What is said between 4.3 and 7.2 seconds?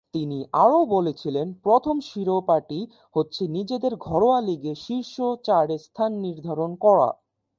লীগে শীর্ষ চারে স্থান নির্ধারণ করা"।